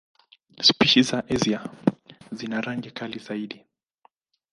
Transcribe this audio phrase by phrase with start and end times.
[0.61, 1.69] Spishi za Asia
[2.31, 3.65] zina rangi kali zaidi.